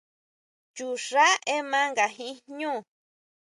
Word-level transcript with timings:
Chuxʼá 0.75 1.27
énma 1.55 1.79
nga 1.89 2.05
jin 2.15 2.35
jñú. 2.55 2.71